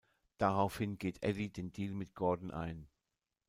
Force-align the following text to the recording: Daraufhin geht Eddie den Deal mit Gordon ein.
Daraufhin 0.39 0.97
geht 0.97 1.21
Eddie 1.21 1.51
den 1.53 1.71
Deal 1.71 1.93
mit 1.93 2.15
Gordon 2.15 2.49
ein. 2.49 2.87